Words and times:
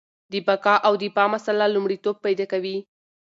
د 0.31 0.33
بقا 0.47 0.75
او 0.87 0.93
دفاع 1.03 1.27
مسله 1.35 1.65
لومړیتوب 1.75 2.15
پیدا 2.25 2.45
کوي. 2.51 2.77